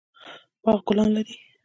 [0.63, 1.35] باغ ګلان لري